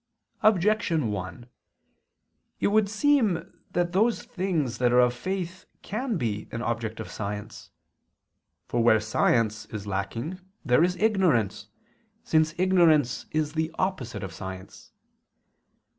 Objection 0.41 1.11
1: 1.11 1.45
It 2.59 2.69
would 2.69 2.89
seem 2.89 3.53
that 3.69 3.91
those 3.91 4.23
things 4.23 4.79
that 4.79 4.91
are 4.91 4.99
of 4.99 5.13
faith 5.13 5.67
can 5.83 6.17
be 6.17 6.47
an 6.51 6.63
object 6.63 6.99
of 6.99 7.07
science. 7.07 7.69
For 8.67 8.81
where 8.81 8.99
science 8.99 9.67
is 9.67 9.85
lacking 9.85 10.39
there 10.65 10.83
is 10.83 10.95
ignorance, 10.95 11.67
since 12.23 12.55
ignorance 12.57 13.27
is 13.29 13.53
the 13.53 13.69
opposite 13.77 14.23
of 14.23 14.33
science. 14.33 14.91